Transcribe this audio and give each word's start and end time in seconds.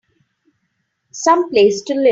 Some 1.11 1.51
place 1.51 1.83
to 1.83 1.93
live! 1.93 2.09